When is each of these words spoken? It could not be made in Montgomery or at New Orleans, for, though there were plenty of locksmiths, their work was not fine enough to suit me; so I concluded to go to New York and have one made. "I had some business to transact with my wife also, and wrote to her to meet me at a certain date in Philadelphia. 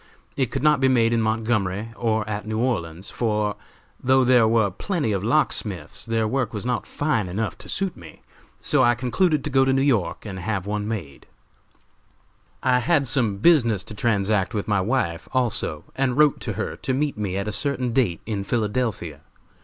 It 0.35 0.49
could 0.51 0.63
not 0.63 0.79
be 0.79 0.87
made 0.87 1.13
in 1.13 1.21
Montgomery 1.21 1.89
or 1.95 2.27
at 2.27 2.47
New 2.47 2.57
Orleans, 2.57 3.11
for, 3.11 3.55
though 4.03 4.23
there 4.23 4.47
were 4.47 4.71
plenty 4.71 5.11
of 5.11 5.23
locksmiths, 5.23 6.07
their 6.07 6.27
work 6.27 6.55
was 6.55 6.65
not 6.65 6.87
fine 6.87 7.27
enough 7.27 7.55
to 7.59 7.69
suit 7.69 7.95
me; 7.95 8.23
so 8.59 8.83
I 8.83 8.95
concluded 8.95 9.43
to 9.43 9.51
go 9.51 9.63
to 9.63 9.71
New 9.71 9.83
York 9.83 10.25
and 10.25 10.39
have 10.39 10.65
one 10.65 10.87
made. 10.87 11.27
"I 12.63 12.79
had 12.79 13.05
some 13.05 13.37
business 13.37 13.83
to 13.83 13.93
transact 13.93 14.55
with 14.55 14.67
my 14.67 14.81
wife 14.81 15.29
also, 15.33 15.83
and 15.95 16.17
wrote 16.17 16.39
to 16.39 16.53
her 16.53 16.75
to 16.77 16.93
meet 16.95 17.15
me 17.15 17.37
at 17.37 17.47
a 17.47 17.51
certain 17.51 17.93
date 17.93 18.21
in 18.25 18.43
Philadelphia. 18.43 19.21